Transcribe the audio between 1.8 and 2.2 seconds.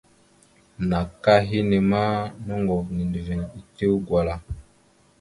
ma